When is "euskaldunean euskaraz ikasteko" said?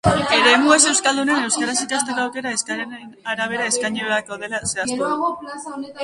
0.91-2.23